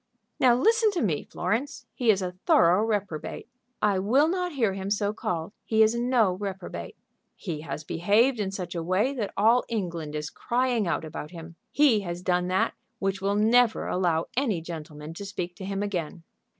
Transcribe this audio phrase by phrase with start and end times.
[0.39, 1.85] "Now, listen to me, Florence.
[1.93, 3.47] He is a thorough reprobate."
[3.83, 5.53] "I will not hear him so called.
[5.63, 6.97] He is no reprobate."
[7.35, 11.55] "He has behaved in such a way that all England is crying out about him.
[11.71, 16.23] He has done that which will never allow any gentleman to speak to him again."